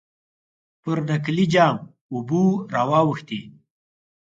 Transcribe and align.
پر 0.81 0.97
نکلي 1.09 1.45
جام 1.53 1.77
اوبه 2.13 2.41
را 2.71 2.83
واوښتې. 2.89 3.41